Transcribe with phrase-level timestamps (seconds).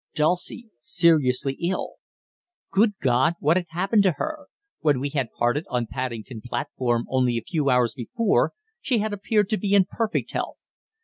[0.15, 1.97] Dulcie seriously ill!
[2.71, 4.47] Good God, what had happened to her
[4.79, 9.47] when we had parted on Paddington platform only a few hours before she had appeared
[9.49, 10.65] to be in perfect health.